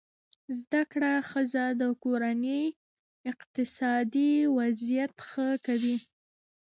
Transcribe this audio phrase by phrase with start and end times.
[0.59, 2.63] زده کړه ښځه د کورنۍ
[3.31, 5.97] اقتصادي وضعیت ښه کوي.